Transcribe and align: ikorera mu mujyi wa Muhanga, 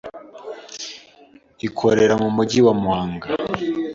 ikorera 1.67 2.13
mu 2.21 2.29
mujyi 2.35 2.59
wa 2.65 2.73
Muhanga, 2.81 3.27